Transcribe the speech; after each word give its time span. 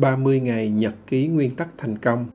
30 0.00 0.40
ngày 0.40 0.68
nhật 0.68 0.94
ký 1.06 1.26
nguyên 1.26 1.50
tắc 1.50 1.68
thành 1.78 1.96
công. 1.98 2.26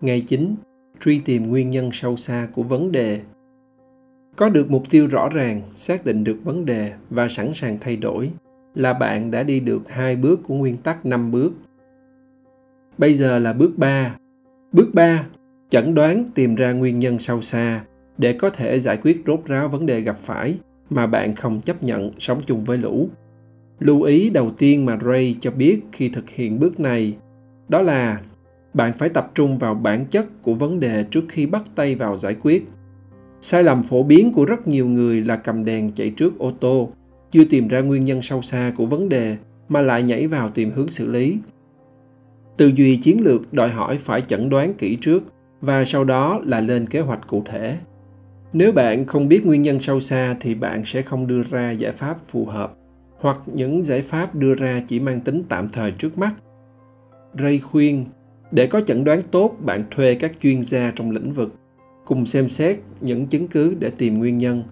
Ngày 0.00 0.20
9. 0.20 0.54
Truy 1.00 1.20
tìm 1.24 1.48
nguyên 1.48 1.70
nhân 1.70 1.90
sâu 1.92 2.16
xa 2.16 2.48
của 2.52 2.62
vấn 2.62 2.92
đề. 2.92 3.20
Có 4.36 4.48
được 4.48 4.70
mục 4.70 4.82
tiêu 4.90 5.06
rõ 5.10 5.28
ràng, 5.28 5.62
xác 5.74 6.04
định 6.04 6.24
được 6.24 6.36
vấn 6.44 6.64
đề 6.64 6.92
và 7.10 7.28
sẵn 7.28 7.52
sàng 7.54 7.78
thay 7.80 7.96
đổi 7.96 8.30
là 8.74 8.92
bạn 8.92 9.30
đã 9.30 9.42
đi 9.42 9.60
được 9.60 9.90
hai 9.90 10.16
bước 10.16 10.40
của 10.46 10.54
nguyên 10.54 10.76
tắc 10.76 11.06
5 11.06 11.30
bước. 11.30 11.52
Bây 12.98 13.14
giờ 13.14 13.38
là 13.38 13.52
bước 13.52 13.72
3. 13.76 14.16
Bước 14.72 14.94
3. 14.94 15.26
Chẩn 15.70 15.94
đoán 15.94 16.24
tìm 16.34 16.54
ra 16.54 16.72
nguyên 16.72 16.98
nhân 16.98 17.18
sâu 17.18 17.42
xa 17.42 17.84
để 18.18 18.32
có 18.32 18.50
thể 18.50 18.78
giải 18.78 18.96
quyết 19.02 19.22
rốt 19.26 19.40
ráo 19.46 19.68
vấn 19.68 19.86
đề 19.86 20.00
gặp 20.00 20.16
phải 20.22 20.58
mà 20.90 21.06
bạn 21.06 21.34
không 21.34 21.60
chấp 21.60 21.82
nhận 21.82 22.10
sống 22.18 22.40
chung 22.46 22.64
với 22.64 22.78
lũ. 22.78 23.08
Lưu 23.82 24.02
ý 24.02 24.30
đầu 24.30 24.50
tiên 24.50 24.86
mà 24.86 24.98
Ray 25.06 25.36
cho 25.40 25.50
biết 25.50 25.80
khi 25.92 26.08
thực 26.08 26.30
hiện 26.30 26.60
bước 26.60 26.80
này 26.80 27.16
đó 27.68 27.82
là 27.82 28.20
bạn 28.74 28.92
phải 28.92 29.08
tập 29.08 29.30
trung 29.34 29.58
vào 29.58 29.74
bản 29.74 30.06
chất 30.06 30.42
của 30.42 30.54
vấn 30.54 30.80
đề 30.80 31.04
trước 31.10 31.24
khi 31.28 31.46
bắt 31.46 31.62
tay 31.74 31.94
vào 31.94 32.16
giải 32.16 32.36
quyết. 32.42 32.68
Sai 33.40 33.62
lầm 33.62 33.82
phổ 33.82 34.02
biến 34.02 34.32
của 34.32 34.44
rất 34.44 34.68
nhiều 34.68 34.86
người 34.86 35.20
là 35.20 35.36
cầm 35.36 35.64
đèn 35.64 35.92
chạy 35.92 36.10
trước 36.10 36.38
ô 36.38 36.52
tô, 36.60 36.90
chưa 37.30 37.44
tìm 37.44 37.68
ra 37.68 37.80
nguyên 37.80 38.04
nhân 38.04 38.22
sâu 38.22 38.42
xa 38.42 38.72
của 38.76 38.86
vấn 38.86 39.08
đề 39.08 39.36
mà 39.68 39.80
lại 39.80 40.02
nhảy 40.02 40.26
vào 40.26 40.48
tìm 40.48 40.70
hướng 40.70 40.88
xử 40.88 41.10
lý. 41.10 41.38
Tư 42.56 42.66
duy 42.66 42.96
chiến 42.96 43.20
lược 43.20 43.52
đòi 43.52 43.68
hỏi 43.68 43.98
phải 43.98 44.20
chẩn 44.20 44.50
đoán 44.50 44.74
kỹ 44.74 44.98
trước 45.00 45.22
và 45.60 45.84
sau 45.84 46.04
đó 46.04 46.40
là 46.44 46.60
lên 46.60 46.86
kế 46.86 47.00
hoạch 47.00 47.26
cụ 47.26 47.42
thể. 47.46 47.76
Nếu 48.52 48.72
bạn 48.72 49.06
không 49.06 49.28
biết 49.28 49.46
nguyên 49.46 49.62
nhân 49.62 49.80
sâu 49.80 50.00
xa 50.00 50.36
thì 50.40 50.54
bạn 50.54 50.82
sẽ 50.84 51.02
không 51.02 51.26
đưa 51.26 51.42
ra 51.42 51.70
giải 51.70 51.92
pháp 51.92 52.26
phù 52.26 52.44
hợp 52.44 52.74
hoặc 53.22 53.40
những 53.46 53.84
giải 53.84 54.02
pháp 54.02 54.34
đưa 54.34 54.54
ra 54.54 54.82
chỉ 54.86 55.00
mang 55.00 55.20
tính 55.20 55.42
tạm 55.48 55.68
thời 55.68 55.90
trước 55.90 56.18
mắt. 56.18 56.34
Ray 57.38 57.58
khuyên, 57.58 58.06
để 58.50 58.66
có 58.66 58.80
chẩn 58.80 59.04
đoán 59.04 59.22
tốt, 59.30 59.56
bạn 59.60 59.84
thuê 59.90 60.14
các 60.14 60.32
chuyên 60.40 60.62
gia 60.62 60.92
trong 60.96 61.10
lĩnh 61.10 61.32
vực, 61.32 61.54
cùng 62.04 62.26
xem 62.26 62.48
xét 62.48 62.78
những 63.00 63.26
chứng 63.26 63.48
cứ 63.48 63.76
để 63.78 63.90
tìm 63.98 64.18
nguyên 64.18 64.38
nhân. 64.38 64.62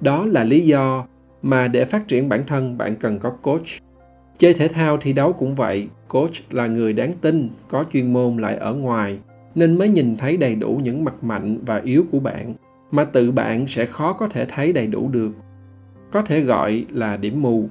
Đó 0.00 0.26
là 0.26 0.44
lý 0.44 0.60
do 0.60 1.06
mà 1.42 1.68
để 1.68 1.84
phát 1.84 2.08
triển 2.08 2.28
bản 2.28 2.42
thân 2.46 2.78
bạn 2.78 2.96
cần 2.96 3.18
có 3.18 3.30
coach. 3.30 3.66
Chơi 4.36 4.54
thể 4.54 4.68
thao 4.68 4.96
thi 4.96 5.12
đấu 5.12 5.32
cũng 5.32 5.54
vậy, 5.54 5.88
coach 6.08 6.34
là 6.50 6.66
người 6.66 6.92
đáng 6.92 7.12
tin, 7.20 7.48
có 7.68 7.84
chuyên 7.92 8.12
môn 8.12 8.36
lại 8.36 8.56
ở 8.56 8.74
ngoài, 8.74 9.18
nên 9.54 9.78
mới 9.78 9.88
nhìn 9.88 10.16
thấy 10.16 10.36
đầy 10.36 10.54
đủ 10.54 10.80
những 10.82 11.04
mặt 11.04 11.24
mạnh 11.24 11.58
và 11.66 11.80
yếu 11.84 12.04
của 12.12 12.20
bạn 12.20 12.54
mà 12.90 13.04
tự 13.04 13.30
bạn 13.30 13.66
sẽ 13.66 13.86
khó 13.86 14.12
có 14.12 14.28
thể 14.28 14.46
thấy 14.48 14.72
đầy 14.72 14.86
đủ 14.86 15.08
được. 15.08 15.32
Có 16.12 16.22
thể 16.22 16.40
gọi 16.40 16.84
là 16.90 17.16
điểm 17.16 17.42
mù 17.42 17.68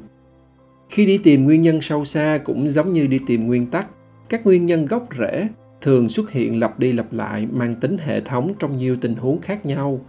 khi 0.90 1.06
đi 1.06 1.18
tìm 1.18 1.46
nguyên 1.46 1.62
nhân 1.62 1.82
sâu 1.82 2.06
xa 2.06 2.40
cũng 2.44 2.70
giống 2.70 2.92
như 2.92 3.08
đi 3.08 3.20
tìm 3.28 3.48
nguyên 3.48 3.66
tắc, 3.66 3.88
các 4.30 4.46
nguyên 4.46 4.66
nhân 4.66 4.86
gốc 4.86 5.08
rễ 5.20 5.48
thường 5.82 6.10
xuất 6.10 6.32
hiện 6.32 6.60
lặp 6.60 6.80
đi 6.80 6.92
lặp 6.92 7.14
lại, 7.14 7.48
mang 7.52 7.74
tính 7.74 7.98
hệ 7.98 8.22
thống 8.22 8.52
trong 8.60 8.78
nhiều 8.78 8.98
tình 9.02 9.16
huống 9.16 9.42
khác 9.42 9.66
nhau. 9.66 10.00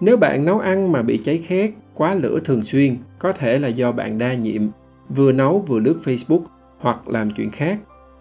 Nếu 0.00 0.16
bạn 0.16 0.44
nấu 0.44 0.58
ăn 0.58 0.92
mà 0.92 1.02
bị 1.02 1.18
cháy 1.24 1.38
khét, 1.38 1.70
quá 1.94 2.14
lửa 2.14 2.38
thường 2.44 2.64
xuyên, 2.64 2.96
có 3.18 3.32
thể 3.32 3.58
là 3.58 3.68
do 3.68 3.92
bạn 3.92 4.18
đa 4.18 4.34
nhiệm, 4.34 4.62
vừa 5.08 5.32
nấu 5.32 5.58
vừa 5.58 5.78
lướt 5.78 5.96
facebook 6.04 6.42
hoặc 6.78 7.08
làm 7.08 7.30
chuyện 7.30 7.50
khác. 7.50 7.78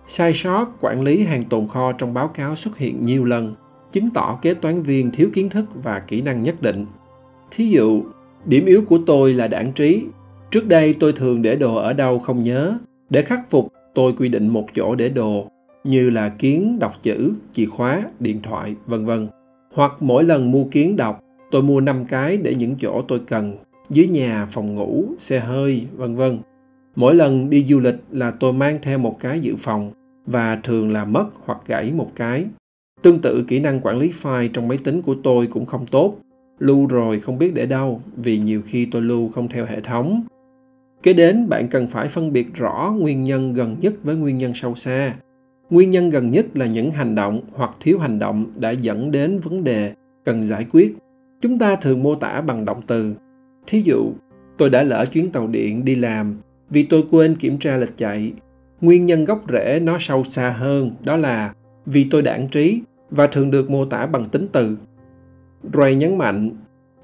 Sai 0.08 0.34
sót 0.34 0.66
quản 0.82 1.02
lý 1.02 1.24
hàng 1.24 1.44
tồn 1.44 1.68
kho 1.68 1.92
trong 1.92 2.14
báo 2.14 2.28
cáo 2.28 2.56
xuất 2.56 2.78
hiện 2.78 3.06
nhiều 3.06 3.26
lần, 3.26 3.56
chứng 3.92 4.08
tỏ 4.14 4.40
kế 4.42 4.54
toán 4.54 4.84
viên 4.84 5.12
thiếu 5.12 5.30
kiến 5.34 5.50
thức 5.50 5.66
và 5.84 6.00
kỹ 6.00 6.22
năng 6.22 6.44
nhất 6.44 6.62
định. 6.62 6.86
Thí 7.52 7.68
dụ, 7.68 8.04
điểm 8.46 8.66
yếu 8.66 8.82
của 8.82 9.00
tôi 9.06 9.34
là 9.34 9.48
đảng 9.48 9.74
trí. 9.74 10.06
Trước 10.52 10.68
đây 10.68 10.96
tôi 11.00 11.14
thường 11.14 11.42
để 11.42 11.56
đồ 11.56 11.76
ở 11.76 11.94
đâu 11.94 12.20
không 12.20 12.42
nhớ. 12.42 12.78
Để 13.10 13.22
khắc 13.22 13.50
phục, 13.50 13.74
tôi 13.94 14.14
quy 14.14 14.30
định 14.30 14.48
một 14.48 14.66
chỗ 14.74 14.96
để 14.96 15.10
đồ, 15.10 15.48
như 15.84 16.10
là 16.10 16.30
kiến 16.30 16.80
đọc 16.80 16.94
chữ, 17.02 17.32
chìa 17.52 17.66
khóa, 17.66 18.04
điện 18.20 18.42
thoại, 18.42 18.76
vân 18.86 19.06
vân. 19.06 19.28
Hoặc 19.74 19.92
mỗi 20.00 20.24
lần 20.24 20.52
mua 20.52 20.64
kiến 20.64 20.96
đọc, 20.96 21.20
tôi 21.52 21.62
mua 21.62 21.82
5 21.82 22.06
cái 22.06 22.38
để 22.38 22.56
những 22.56 22.76
chỗ 22.80 23.02
tôi 23.02 23.22
cần, 23.28 23.58
dưới 23.90 24.08
nhà, 24.08 24.48
phòng 24.52 24.76
ngủ, 24.76 25.06
xe 25.18 25.40
hơi, 25.40 25.84
vân 25.96 26.16
vân. 26.16 26.40
Mỗi 26.96 27.16
lần 27.16 27.50
đi 27.50 27.66
du 27.70 27.80
lịch 27.80 27.96
là 28.12 28.32
tôi 28.32 28.54
mang 28.54 28.80
theo 28.82 28.98
một 28.98 29.20
cái 29.20 29.40
dự 29.40 29.56
phòng 29.58 29.92
và 30.26 30.60
thường 30.64 30.94
là 30.94 31.06
mất 31.06 31.26
hoặc 31.46 31.60
gãy 31.68 31.92
một 31.92 32.12
cái. 32.16 32.46
Tương 33.02 33.20
tự 33.20 33.44
kỹ 33.48 33.60
năng 33.60 33.82
quản 33.82 33.98
lý 33.98 34.12
file 34.22 34.50
trong 34.54 34.68
máy 34.68 34.78
tính 34.84 35.02
của 35.02 35.16
tôi 35.24 35.48
cũng 35.48 35.66
không 35.66 35.86
tốt. 35.86 36.16
Lưu 36.60 36.88
rồi 36.88 37.20
không 37.20 37.38
biết 37.38 37.54
để 37.54 37.66
đâu 37.66 38.02
vì 38.16 38.38
nhiều 38.38 38.62
khi 38.66 38.86
tôi 38.86 39.02
lưu 39.02 39.30
không 39.30 39.48
theo 39.48 39.66
hệ 39.66 39.82
thống 39.82 40.24
Kế 41.04 41.14
đến 41.14 41.50
bạn 41.50 41.68
cần 41.68 41.88
phải 41.88 42.08
phân 42.08 42.34
biệt 42.34 42.54
rõ 42.54 42.96
nguyên 43.00 43.24
nhân 43.24 43.54
gần 43.54 43.76
nhất 43.80 43.94
với 44.04 44.16
nguyên 44.16 44.38
nhân 44.38 44.54
sâu 44.56 44.76
xa. 44.76 45.16
Nguyên 45.70 45.92
nhân 45.92 46.10
gần 46.10 46.30
nhất 46.30 46.46
là 46.54 46.66
những 46.66 46.92
hành 46.92 47.16
động 47.16 47.42
hoặc 47.54 47.72
thiếu 47.80 48.00
hành 48.00 48.20
động 48.20 48.46
đã 48.56 48.72
dẫn 48.72 49.12
đến 49.12 49.40
vấn 49.40 49.64
đề 49.64 49.94
cần 50.26 50.48
giải 50.48 50.66
quyết. 50.72 50.96
Chúng 51.42 51.60
ta 51.60 51.76
thường 51.76 52.04
mô 52.04 52.16
tả 52.16 52.42
bằng 52.42 52.66
động 52.66 52.82
từ. 52.88 53.16
Thí 53.68 53.82
dụ, 53.82 54.12
tôi 54.58 54.70
đã 54.70 54.84
lỡ 54.84 55.06
chuyến 55.06 55.32
tàu 55.32 55.48
điện 55.48 55.86
đi 55.86 55.96
làm 55.96 56.38
vì 56.70 56.84
tôi 56.84 57.04
quên 57.12 57.36
kiểm 57.36 57.58
tra 57.60 57.78
lịch 57.78 57.98
chạy. 57.98 58.34
Nguyên 58.82 59.06
nhân 59.06 59.26
gốc 59.26 59.44
rễ 59.50 59.80
nó 59.80 59.98
sâu 60.00 60.24
xa 60.24 60.50
hơn 60.50 60.92
đó 61.04 61.18
là 61.18 61.54
vì 61.86 62.08
tôi 62.12 62.22
đảng 62.22 62.48
trí 62.48 62.82
và 63.10 63.28
thường 63.28 63.52
được 63.52 63.70
mô 63.70 63.86
tả 63.86 64.06
bằng 64.06 64.26
tính 64.26 64.48
từ. 64.52 64.78
Ray 65.74 65.96
nhấn 65.96 66.18
mạnh, 66.18 66.50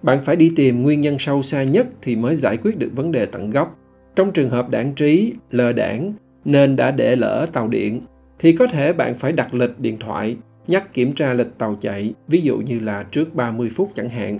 bạn 0.02 0.22
phải 0.22 0.36
đi 0.36 0.52
tìm 0.56 0.82
nguyên 0.82 1.02
nhân 1.02 1.16
sâu 1.20 1.42
xa 1.42 1.64
nhất 1.64 1.88
thì 2.02 2.16
mới 2.16 2.36
giải 2.36 2.58
quyết 2.58 2.78
được 2.78 2.90
vấn 2.96 3.12
đề 3.12 3.26
tận 3.26 3.50
gốc. 3.52 3.80
Trong 4.16 4.32
trường 4.32 4.50
hợp 4.50 4.70
đảng 4.70 4.94
trí, 4.94 5.34
lờ 5.52 5.74
đảng 5.74 6.14
nên 6.46 6.76
đã 6.76 6.92
để 6.92 7.16
lỡ 7.16 7.46
tàu 7.54 7.68
điện, 7.68 8.02
thì 8.40 8.56
có 8.56 8.68
thể 8.68 8.94
bạn 8.94 9.16
phải 9.16 9.32
đặt 9.32 9.54
lịch 9.54 9.80
điện 9.80 9.98
thoại, 10.00 10.38
nhắc 10.68 10.94
kiểm 10.94 11.14
tra 11.14 11.34
lịch 11.34 11.58
tàu 11.58 11.76
chạy, 11.80 12.14
ví 12.28 12.42
dụ 12.42 12.58
như 12.58 12.80
là 12.80 13.04
trước 13.12 13.36
30 13.36 13.70
phút 13.76 13.92
chẳng 13.96 14.10
hạn. 14.10 14.40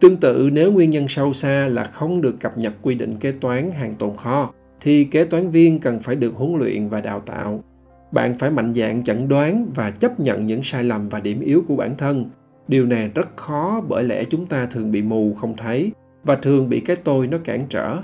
Tương 0.00 0.16
tự 0.16 0.50
nếu 0.52 0.72
nguyên 0.72 0.90
nhân 0.90 1.08
sâu 1.08 1.32
xa 1.32 1.68
là 1.68 1.84
không 1.84 2.20
được 2.20 2.40
cập 2.40 2.58
nhật 2.58 2.72
quy 2.82 2.94
định 2.94 3.16
kế 3.16 3.32
toán 3.32 3.70
hàng 3.70 3.94
tồn 3.94 4.16
kho, 4.16 4.52
thì 4.80 5.04
kế 5.04 5.24
toán 5.24 5.50
viên 5.50 5.80
cần 5.80 6.00
phải 6.00 6.14
được 6.14 6.34
huấn 6.34 6.58
luyện 6.58 6.88
và 6.88 7.00
đào 7.00 7.20
tạo. 7.20 7.64
Bạn 8.12 8.38
phải 8.38 8.50
mạnh 8.50 8.74
dạn 8.74 9.04
chẩn 9.04 9.28
đoán 9.28 9.70
và 9.74 9.90
chấp 9.90 10.20
nhận 10.20 10.46
những 10.46 10.62
sai 10.62 10.84
lầm 10.84 11.08
và 11.08 11.20
điểm 11.20 11.40
yếu 11.40 11.64
của 11.68 11.76
bản 11.76 11.96
thân. 11.96 12.30
Điều 12.68 12.86
này 12.86 13.10
rất 13.14 13.36
khó 13.36 13.82
bởi 13.88 14.04
lẽ 14.04 14.24
chúng 14.24 14.46
ta 14.46 14.66
thường 14.66 14.90
bị 14.92 15.02
mù 15.02 15.34
không 15.34 15.56
thấy 15.56 15.92
và 16.24 16.34
thường 16.34 16.68
bị 16.68 16.80
cái 16.80 16.96
tôi 16.96 17.26
nó 17.26 17.38
cản 17.44 17.66
trở 17.68 17.98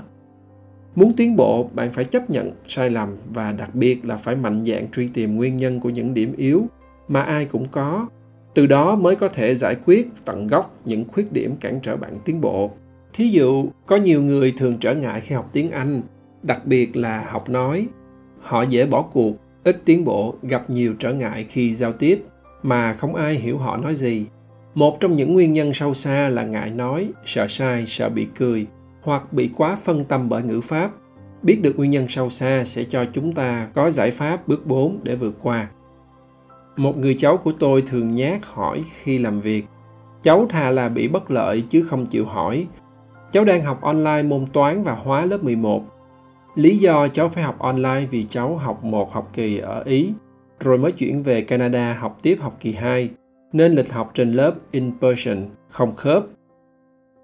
Muốn 0.99 1.13
tiến 1.13 1.35
bộ, 1.35 1.69
bạn 1.73 1.91
phải 1.91 2.05
chấp 2.05 2.29
nhận 2.29 2.51
sai 2.67 2.89
lầm 2.89 3.09
và 3.33 3.51
đặc 3.51 3.75
biệt 3.75 4.05
là 4.05 4.17
phải 4.17 4.35
mạnh 4.35 4.63
dạn 4.65 4.91
truy 4.91 5.07
tìm 5.07 5.35
nguyên 5.35 5.57
nhân 5.57 5.79
của 5.79 5.89
những 5.89 6.13
điểm 6.13 6.33
yếu 6.37 6.65
mà 7.07 7.21
ai 7.21 7.45
cũng 7.45 7.65
có. 7.71 8.07
Từ 8.53 8.65
đó 8.65 8.95
mới 8.95 9.15
có 9.15 9.29
thể 9.29 9.55
giải 9.55 9.75
quyết 9.85 10.07
tận 10.25 10.47
gốc 10.47 10.75
những 10.85 11.05
khuyết 11.07 11.31
điểm 11.31 11.55
cản 11.61 11.79
trở 11.83 11.97
bạn 11.97 12.17
tiến 12.25 12.41
bộ. 12.41 12.71
Thí 13.13 13.29
dụ, 13.29 13.65
có 13.85 13.95
nhiều 13.95 14.23
người 14.23 14.53
thường 14.57 14.77
trở 14.79 14.95
ngại 14.95 15.21
khi 15.21 15.35
học 15.35 15.49
tiếng 15.51 15.71
Anh, 15.71 16.01
đặc 16.43 16.65
biệt 16.65 16.97
là 16.97 17.25
học 17.29 17.49
nói. 17.49 17.87
Họ 18.41 18.61
dễ 18.61 18.85
bỏ 18.85 19.01
cuộc, 19.01 19.33
ít 19.63 19.81
tiến 19.85 20.05
bộ, 20.05 20.35
gặp 20.43 20.69
nhiều 20.69 20.93
trở 20.99 21.13
ngại 21.13 21.45
khi 21.49 21.73
giao 21.73 21.91
tiếp 21.91 22.23
mà 22.63 22.93
không 22.93 23.15
ai 23.15 23.35
hiểu 23.35 23.57
họ 23.57 23.77
nói 23.77 23.95
gì. 23.95 24.25
Một 24.73 24.99
trong 24.99 25.15
những 25.15 25.33
nguyên 25.33 25.53
nhân 25.53 25.73
sâu 25.73 25.93
xa 25.93 26.29
là 26.29 26.43
ngại 26.43 26.69
nói, 26.69 27.09
sợ 27.25 27.47
sai, 27.49 27.85
sợ 27.87 28.09
bị 28.09 28.27
cười– 28.35 28.65
hoặc 29.01 29.33
bị 29.33 29.49
quá 29.55 29.75
phân 29.75 30.03
tâm 30.03 30.29
bởi 30.29 30.43
ngữ 30.43 30.61
pháp. 30.61 30.91
Biết 31.43 31.59
được 31.61 31.77
nguyên 31.77 31.89
nhân 31.89 32.07
sâu 32.07 32.29
xa 32.29 32.63
sẽ 32.65 32.83
cho 32.83 33.05
chúng 33.13 33.33
ta 33.33 33.67
có 33.73 33.89
giải 33.89 34.11
pháp 34.11 34.47
bước 34.47 34.67
4 34.67 34.99
để 35.03 35.15
vượt 35.15 35.35
qua. 35.41 35.67
Một 36.77 36.97
người 36.97 37.13
cháu 37.13 37.37
của 37.37 37.51
tôi 37.59 37.81
thường 37.81 38.15
nhát 38.15 38.39
hỏi 38.45 38.83
khi 39.01 39.17
làm 39.17 39.41
việc. 39.41 39.65
Cháu 40.21 40.45
thà 40.49 40.71
là 40.71 40.89
bị 40.89 41.07
bất 41.07 41.31
lợi 41.31 41.63
chứ 41.69 41.83
không 41.83 42.05
chịu 42.05 42.25
hỏi. 42.25 42.67
Cháu 43.31 43.45
đang 43.45 43.63
học 43.63 43.81
online 43.81 44.23
môn 44.23 44.45
toán 44.53 44.83
và 44.83 44.93
hóa 44.93 45.25
lớp 45.25 45.43
11. 45.43 45.83
Lý 46.55 46.77
do 46.77 47.07
cháu 47.07 47.27
phải 47.27 47.43
học 47.43 47.59
online 47.59 48.05
vì 48.11 48.23
cháu 48.23 48.57
học 48.57 48.83
một 48.83 49.13
học 49.13 49.29
kỳ 49.33 49.57
ở 49.57 49.83
Ý, 49.83 50.13
rồi 50.59 50.77
mới 50.77 50.91
chuyển 50.91 51.23
về 51.23 51.41
Canada 51.41 51.93
học 51.93 52.15
tiếp 52.23 52.37
học 52.41 52.57
kỳ 52.59 52.73
2, 52.73 53.09
nên 53.53 53.73
lịch 53.73 53.93
học 53.93 54.11
trên 54.13 54.33
lớp 54.33 54.53
in 54.71 54.91
person 55.01 55.49
không 55.69 55.95
khớp 55.95 56.23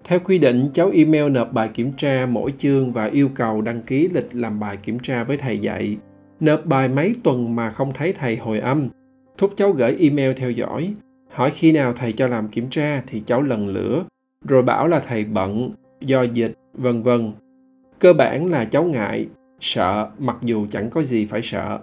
theo 0.08 0.18
quy 0.24 0.38
định, 0.38 0.68
cháu 0.72 0.90
email 0.90 1.30
nộp 1.30 1.52
bài 1.52 1.70
kiểm 1.74 1.92
tra 1.96 2.26
mỗi 2.30 2.52
chương 2.58 2.92
và 2.92 3.04
yêu 3.04 3.28
cầu 3.34 3.60
đăng 3.60 3.82
ký 3.82 4.08
lịch 4.14 4.28
làm 4.32 4.60
bài 4.60 4.76
kiểm 4.76 4.98
tra 4.98 5.24
với 5.24 5.36
thầy 5.36 5.58
dạy. 5.58 5.96
Nộp 6.40 6.66
bài 6.66 6.88
mấy 6.88 7.14
tuần 7.22 7.56
mà 7.56 7.70
không 7.70 7.92
thấy 7.92 8.12
thầy 8.12 8.36
hồi 8.36 8.58
âm. 8.58 8.88
Thúc 9.38 9.52
cháu 9.56 9.72
gửi 9.72 9.96
email 9.98 10.32
theo 10.32 10.50
dõi. 10.50 10.94
Hỏi 11.30 11.50
khi 11.50 11.72
nào 11.72 11.92
thầy 11.92 12.12
cho 12.12 12.26
làm 12.26 12.48
kiểm 12.48 12.68
tra 12.70 13.02
thì 13.06 13.22
cháu 13.26 13.42
lần 13.42 13.68
lửa. 13.68 14.04
Rồi 14.48 14.62
bảo 14.62 14.88
là 14.88 15.00
thầy 15.00 15.24
bận, 15.24 15.70
do 16.00 16.22
dịch, 16.22 16.54
vân 16.72 17.02
vân. 17.02 17.32
Cơ 17.98 18.12
bản 18.12 18.50
là 18.50 18.64
cháu 18.64 18.84
ngại, 18.84 19.26
sợ 19.60 20.10
mặc 20.18 20.36
dù 20.42 20.66
chẳng 20.70 20.90
có 20.90 21.02
gì 21.02 21.24
phải 21.24 21.42
sợ. 21.42 21.78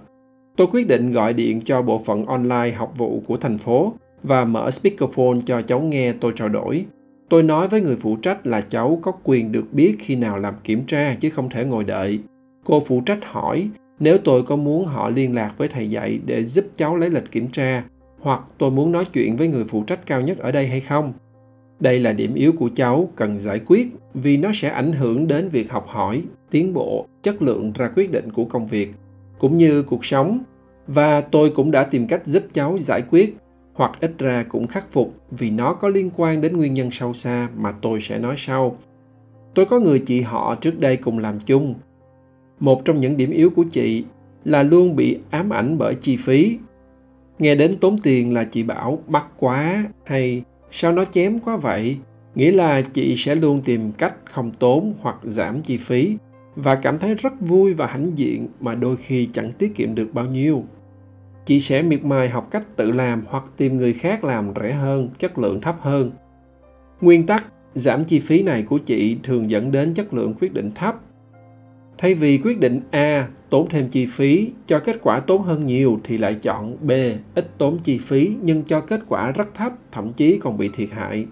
Tôi 0.56 0.68
quyết 0.72 0.88
định 0.88 1.12
gọi 1.12 1.34
điện 1.34 1.62
cho 1.62 1.81
bộ 1.81 2.02
phận 2.06 2.25
online 2.25 2.72
học 2.72 2.94
vụ 2.98 3.24
của 3.28 3.38
thành 3.38 3.58
phố 3.58 3.94
và 4.24 4.46
mở 4.46 4.72
speakerphone 4.72 5.38
cho 5.46 5.62
cháu 5.62 5.80
nghe 5.80 6.14
tôi 6.14 6.34
trao 6.36 6.50
đổi 6.50 6.86
Tôi 7.33 7.44
nói 7.44 7.68
với 7.68 7.81
người 7.81 7.95
phụ 7.95 8.15
trách 8.15 8.47
là 8.47 8.62
cháu 8.62 9.00
có 9.01 9.12
quyền 9.24 9.51
được 9.51 9.74
biết 9.74 9.95
khi 10.00 10.15
nào 10.15 10.39
làm 10.39 10.53
kiểm 10.63 10.85
tra 10.85 11.15
chứ 11.19 11.30
không 11.30 11.50
thể 11.50 11.65
ngồi 11.65 11.83
đợi. 11.83 12.19
Cô 12.65 12.80
phụ 12.80 13.01
trách 13.06 13.25
hỏi, 13.25 13.69
nếu 14.00 14.18
tôi 14.18 14.44
có 14.44 14.56
muốn 14.56 14.85
họ 14.85 15.09
liên 15.09 15.35
lạc 15.35 15.57
với 15.57 15.68
thầy 15.68 15.89
dạy 15.89 16.19
để 16.25 16.45
giúp 16.45 16.65
cháu 16.75 16.97
lấy 16.97 17.09
lịch 17.09 17.31
kiểm 17.31 17.47
tra 17.47 17.83
hoặc 18.19 18.41
tôi 18.57 18.71
muốn 18.71 18.91
nói 18.91 19.06
chuyện 19.13 19.35
với 19.35 19.47
người 19.47 19.63
phụ 19.63 19.83
trách 19.83 20.06
cao 20.06 20.21
nhất 20.21 20.38
ở 20.38 20.51
đây 20.51 20.68
hay 20.68 20.80
không? 20.81 21.13
Đây 21.80 22.00
là 22.00 22.13
điểm 22.13 22.33
yếu 22.33 22.51
của 22.51 22.69
cháu 22.75 23.09
cần 23.15 23.39
giải 23.39 23.59
quyết 23.65 23.88
vì 24.13 24.38
nó 24.38 24.50
sẽ 24.53 24.69
ảnh 24.69 24.91
hưởng 24.91 25.27
đến 25.27 25.50
việc 25.50 25.71
học 25.71 25.88
hỏi 25.88 26.21
tiến 26.51 26.74
bộ 26.74 27.06
chất 27.24 27.41
lượng 27.41 27.71
ra 27.75 27.89
quyết 27.95 28.12
định 28.12 28.31
của 28.31 28.45
công 28.45 28.68
việc 28.68 28.91
cũng 29.39 29.57
như 29.57 29.83
cuộc 29.83 30.06
sống. 30.06 30.39
Và 30.88 31.21
tôi 31.21 31.50
cũng 31.50 31.71
đã 31.71 31.83
tìm 31.83 32.07
cách 32.07 32.25
giúp 32.25 32.44
cháu 32.51 32.77
giải 32.77 33.01
quyết 33.09 33.36
hoặc 33.74 33.92
ít 34.00 34.14
ra 34.20 34.44
cũng 34.50 34.68
khắc 34.68 34.92
phục 34.92 35.14
vì 35.31 35.50
nó 35.50 35.74
có 35.74 35.88
liên 35.88 36.10
quan 36.16 36.42
đến 36.42 36.58
nguyên 36.58 36.74
nhân 36.74 36.92
sâu 36.92 37.14
xa 37.14 37.50
mà 37.58 37.72
tôi 37.81 38.00
sẽ 38.00 38.20
nói 38.20 38.36
sau. 38.38 38.78
Tôi 39.54 39.66
có 39.66 39.80
người 39.80 40.00
chị 40.00 40.22
họ 40.22 40.56
trước 40.56 40.80
đây 40.80 40.98
cùng 40.98 41.20
làm 41.20 41.40
chung. 41.40 41.74
Một 42.60 42.86
trong 42.86 43.00
những 43.00 43.18
điểm 43.18 43.31
yếu 43.31 43.50
của 43.50 43.64
chị 43.72 44.04
là 44.46 44.64
luôn 44.64 44.96
bị 44.96 45.20
ám 45.30 45.50
ảnh 45.50 45.78
bởi 45.78 45.96
chi 45.96 46.16
phí. 46.16 46.58
Nghe 47.40 47.56
đến 47.56 47.78
tốn 47.81 47.98
tiền 47.98 48.34
là 48.34 48.44
chị 48.44 48.64
bảo, 48.64 49.00
mắc 49.08 49.25
quá, 49.38 49.86
hay 50.04 50.44
sao 50.72 50.92
nó 50.92 51.06
chém 51.06 51.40
quá 51.40 51.58
vậy? 51.58 51.98
Nghĩa 52.36 52.52
là 52.52 52.81
chị 52.81 53.16
sẽ 53.18 53.36
luôn 53.36 53.62
tìm 53.66 53.92
cách 53.92 54.16
không 54.25 54.52
tốn 54.52 54.94
hoặc 55.02 55.16
giảm 55.24 55.62
chi 55.62 55.78
phí 55.78 56.18
và 56.56 56.75
cảm 56.75 57.00
thấy 57.00 57.16
rất 57.16 57.34
vui 57.40 57.74
và 57.74 57.88
hãnh 57.88 58.12
diện 58.16 58.48
mà 58.60 58.75
đôi 58.75 58.98
khi 58.98 59.30
chẳng 59.34 59.52
tiết 59.52 59.75
kiệm 59.75 59.96
được 59.96 60.14
bao 60.14 60.25
nhiêu 60.25 60.64
chị 61.45 61.60
sẽ 61.60 61.81
miệt 61.81 62.06
mài 62.06 62.30
học 62.30 62.48
cách 62.51 62.68
tự 62.75 62.92
làm 62.92 63.24
hoặc 63.28 63.44
tìm 63.57 63.78
người 63.78 63.94
khác 63.94 64.24
làm 64.24 64.54
rẻ 64.62 64.74
hơn, 64.74 65.10
chất 65.19 65.38
lượng 65.38 65.62
thấp 65.62 65.75
hơn. 65.81 66.12
Nguyên 67.01 67.25
tắc, 67.25 67.45
giảm 67.74 68.06
chi 68.06 68.19
phí 68.19 68.44
này 68.44 68.63
của 68.63 68.78
chị 68.78 69.18
thường 69.24 69.50
dẫn 69.50 69.72
đến 69.72 69.94
chất 69.94 70.13
lượng 70.13 70.34
quyết 70.40 70.54
định 70.54 70.72
thấp. 70.75 70.95
Thay 71.98 72.16
vì 72.16 72.38
quyết 72.38 72.60
định 72.60 72.81
a, 72.92 73.28
tốn 73.50 73.69
thêm 73.69 73.90
chi 73.90 74.06
phí, 74.06 74.51
cho 74.66 74.80
kết 74.80 75.00
quả 75.01 75.19
tốn 75.19 75.42
hơn 75.42 75.66
nhiều 75.66 76.00
thì 76.04 76.18
lại 76.18 76.34
chọn 76.42 76.78
b, 76.81 76.92
ít 77.36 77.57
tốn 77.57 77.78
chi 77.84 77.98
phí 77.98 78.36
nhưng 78.42 78.63
cho 78.63 78.81
kết 78.81 79.01
quả 79.07 79.31
rất 79.31 79.56
thấp, 79.56 79.74
thậm 79.92 80.13
chí 80.13 80.38
còn 80.38 80.57
bị 80.57 80.69
thiệt 80.74 80.89
hại. 80.92 81.25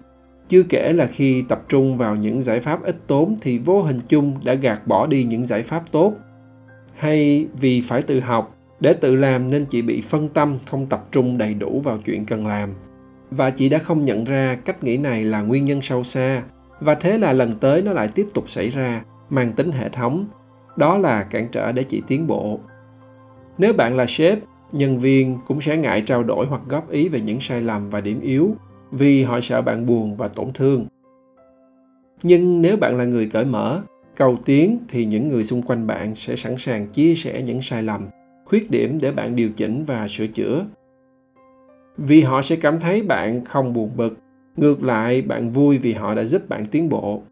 Chưa 0.48 0.62
kể 0.62 0.92
là 0.92 1.06
khi 1.06 1.44
tập 1.48 1.62
trung 1.68 1.98
vào 1.98 2.16
những 2.16 2.42
giải 2.42 2.60
pháp 2.60 2.82
ít 2.82 2.96
tốn 3.06 3.34
thì 3.40 3.58
vô 3.58 3.82
hình 3.82 4.00
chung 4.08 4.36
đã 4.44 4.54
gạt 4.54 4.86
bỏ 4.86 5.06
đi 5.06 5.24
những 5.24 5.46
giải 5.46 5.62
pháp 5.62 5.92
tốt. 5.92 6.14
Hay 6.94 7.46
vì 7.60 7.80
phải 7.80 8.02
tự 8.02 8.20
học 8.20 8.56
để 8.82 8.92
tự 8.92 9.14
làm 9.14 9.50
nên 9.50 9.64
chị 9.64 9.82
bị 9.82 10.00
phân 10.00 10.28
tâm, 10.28 10.58
không 10.66 10.86
tập 10.86 11.06
trung 11.12 11.38
đầy 11.38 11.54
đủ 11.54 11.80
vào 11.80 11.98
chuyện 11.98 12.26
cần 12.26 12.46
làm. 12.46 12.70
Và 13.30 13.50
chị 13.50 13.68
đã 13.68 13.78
không 13.78 14.04
nhận 14.04 14.24
ra 14.24 14.58
cách 14.64 14.84
nghĩ 14.84 14.96
này 14.96 15.24
là 15.24 15.42
nguyên 15.42 15.64
nhân 15.64 15.82
sâu 15.82 16.02
xa. 16.02 16.42
Và 16.80 16.94
thế 16.94 17.18
là 17.18 17.32
lần 17.32 17.52
tới 17.52 17.82
nó 17.82 17.92
lại 17.92 18.08
tiếp 18.08 18.26
tục 18.34 18.50
xảy 18.50 18.68
ra, 18.68 19.04
mang 19.30 19.52
tính 19.52 19.72
hệ 19.72 19.88
thống. 19.88 20.26
Đó 20.76 20.98
là 20.98 21.22
cản 21.22 21.48
trở 21.52 21.72
để 21.72 21.82
chị 21.82 22.02
tiến 22.08 22.26
bộ. 22.26 22.60
Nếu 23.58 23.72
bạn 23.72 23.96
là 23.96 24.06
sếp, 24.08 24.38
nhân 24.72 24.98
viên 24.98 25.38
cũng 25.46 25.60
sẽ 25.60 25.76
ngại 25.76 26.02
trao 26.06 26.22
đổi 26.22 26.46
hoặc 26.46 26.62
góp 26.68 26.90
ý 26.90 27.08
về 27.08 27.20
những 27.20 27.40
sai 27.40 27.60
lầm 27.62 27.90
và 27.90 28.00
điểm 28.00 28.20
yếu, 28.20 28.56
vì 28.92 29.22
họ 29.22 29.40
sợ 29.40 29.62
bạn 29.62 29.86
buồn 29.86 30.16
và 30.16 30.28
tổn 30.28 30.46
thương. 30.54 30.86
Nhưng 32.22 32.62
nếu 32.62 32.76
bạn 32.76 32.98
là 32.98 33.04
người 33.04 33.26
cởi 33.26 33.44
mở, 33.44 33.80
cầu 34.16 34.36
tiến 34.44 34.78
thì 34.88 35.04
những 35.04 35.28
người 35.28 35.44
xung 35.44 35.62
quanh 35.62 35.86
bạn 35.86 36.14
sẽ 36.14 36.36
sẵn 36.36 36.54
sàng 36.58 36.86
chia 36.86 37.14
sẻ 37.14 37.42
những 37.42 37.62
sai 37.62 37.82
lầm 37.82 38.08
khuyết 38.52 38.70
điểm 38.70 38.98
để 39.02 39.12
bạn 39.12 39.36
điều 39.36 39.50
chỉnh 39.50 39.84
và 39.86 40.08
sửa 40.08 40.26
chữa. 40.26 40.64
Vì 41.96 42.20
họ 42.20 42.42
sẽ 42.42 42.56
cảm 42.56 42.80
thấy 42.80 43.02
bạn 43.02 43.44
không 43.44 43.72
buồn 43.72 43.90
bực, 43.96 44.18
ngược 44.56 44.82
lại 44.82 45.22
bạn 45.22 45.50
vui 45.50 45.78
vì 45.78 45.92
họ 45.92 46.14
đã 46.14 46.24
giúp 46.24 46.48
bạn 46.48 46.66
tiến 46.66 46.88
bộ. 46.88 47.22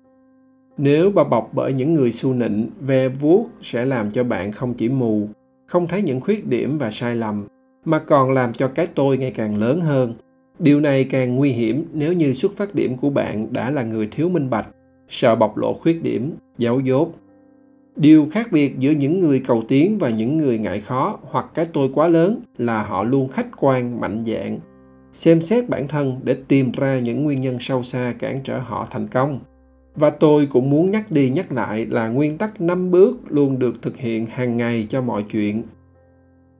Nếu 0.78 1.10
bao 1.10 1.24
bọc 1.24 1.50
bởi 1.52 1.72
những 1.72 1.94
người 1.94 2.12
su 2.12 2.34
nịnh, 2.34 2.70
ve 2.80 3.08
vuốt 3.08 3.48
sẽ 3.60 3.84
làm 3.84 4.10
cho 4.10 4.24
bạn 4.24 4.52
không 4.52 4.74
chỉ 4.74 4.88
mù, 4.88 5.28
không 5.66 5.86
thấy 5.88 6.02
những 6.02 6.20
khuyết 6.20 6.46
điểm 6.46 6.78
và 6.78 6.90
sai 6.90 7.16
lầm, 7.16 7.46
mà 7.84 7.98
còn 7.98 8.32
làm 8.32 8.52
cho 8.52 8.68
cái 8.68 8.86
tôi 8.94 9.18
ngày 9.18 9.30
càng 9.30 9.58
lớn 9.58 9.80
hơn. 9.80 10.14
Điều 10.58 10.80
này 10.80 11.04
càng 11.04 11.36
nguy 11.36 11.50
hiểm 11.50 11.84
nếu 11.92 12.12
như 12.12 12.32
xuất 12.32 12.52
phát 12.56 12.74
điểm 12.74 12.96
của 12.96 13.10
bạn 13.10 13.46
đã 13.52 13.70
là 13.70 13.82
người 13.82 14.08
thiếu 14.10 14.28
minh 14.28 14.50
bạch, 14.50 14.68
sợ 15.08 15.34
bộc 15.34 15.56
lộ 15.56 15.74
khuyết 15.74 16.02
điểm, 16.02 16.32
giấu 16.58 16.80
dốt 16.80 17.12
điều 18.00 18.28
khác 18.30 18.52
biệt 18.52 18.78
giữa 18.78 18.90
những 18.90 19.20
người 19.20 19.42
cầu 19.46 19.62
tiến 19.68 19.98
và 19.98 20.10
những 20.10 20.38
người 20.38 20.58
ngại 20.58 20.80
khó 20.80 21.18
hoặc 21.22 21.46
cái 21.54 21.64
tôi 21.64 21.90
quá 21.94 22.08
lớn 22.08 22.40
là 22.58 22.82
họ 22.82 23.02
luôn 23.02 23.28
khách 23.28 23.46
quan 23.56 24.00
mạnh 24.00 24.24
dạn 24.26 24.58
xem 25.12 25.40
xét 25.40 25.68
bản 25.68 25.88
thân 25.88 26.20
để 26.24 26.36
tìm 26.48 26.72
ra 26.72 26.98
những 26.98 27.24
nguyên 27.24 27.40
nhân 27.40 27.58
sâu 27.60 27.82
xa 27.82 28.14
cản 28.18 28.40
trở 28.44 28.58
họ 28.58 28.86
thành 28.90 29.08
công 29.08 29.38
và 29.94 30.10
tôi 30.10 30.46
cũng 30.46 30.70
muốn 30.70 30.90
nhắc 30.90 31.10
đi 31.10 31.30
nhắc 31.30 31.52
lại 31.52 31.86
là 31.86 32.08
nguyên 32.08 32.38
tắc 32.38 32.60
5 32.60 32.90
bước 32.90 33.18
luôn 33.28 33.58
được 33.58 33.82
thực 33.82 33.96
hiện 33.96 34.26
hàng 34.26 34.56
ngày 34.56 34.86
cho 34.88 35.02
mọi 35.02 35.22
chuyện. 35.22 35.62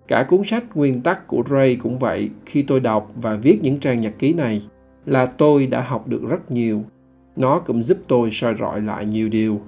Cả 0.09 0.27
cuốn 0.29 0.45
sách 0.45 0.77
Nguyên 0.77 1.01
tắc 1.01 1.27
của 1.27 1.43
Ray 1.51 1.77
cũng 1.77 1.99
vậy, 1.99 2.31
khi 2.47 2.63
tôi 2.63 2.81
đọc 2.81 3.13
và 3.17 3.37
viết 3.37 3.59
những 3.63 3.81
trang 3.81 4.01
nhật 4.01 4.13
ký 4.19 4.33
này 4.33 4.63
là 5.07 5.27
tôi 5.27 5.67
đã 5.67 5.81
học 5.81 6.09
được 6.09 6.23
rất 6.29 6.51
nhiều. 6.51 6.83
Nó 7.37 7.59
cũng 7.59 7.83
giúp 7.83 7.99
tôi 8.09 8.29
soi 8.33 8.55
rọi 8.59 8.81
lại 8.81 9.07
nhiều 9.07 9.29
điều. 9.29 9.61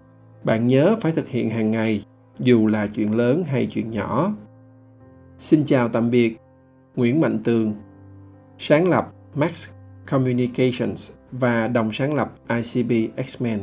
Bạn 0.44 0.66
nhớ 0.66 0.96
phải 1.00 1.12
thực 1.12 1.28
hiện 1.28 1.50
hàng 1.50 1.70
ngày, 1.70 2.04
dù 2.38 2.66
là 2.66 2.86
chuyện 2.86 3.14
lớn 3.14 3.44
hay 3.46 3.66
chuyện 3.66 3.90
nhỏ. 3.90 4.34
Xin 5.38 5.64
chào 5.64 5.88
tạm 5.88 6.10
biệt. 6.10 6.36
Nguyễn 6.96 7.20
Mạnh 7.20 7.38
Tường 7.44 7.74
Sáng 8.58 8.88
lập 8.88 9.08
Max 9.34 9.68
Communications 10.10 11.12
và 11.32 11.68
đồng 11.68 11.92
sáng 11.92 12.14
lập 12.14 12.32
ICB 12.48 12.92
X-Men. 13.16 13.58